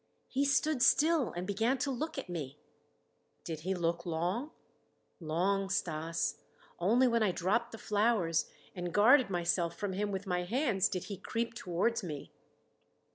[0.29, 2.57] "He stood still and began to look at me."
[3.43, 4.49] "Did he look long?"
[5.19, 6.39] "Long, Stas.
[6.79, 11.03] Only when I dropped the flowers and guarded myself from him with my hands did
[11.03, 12.31] he creep towards me."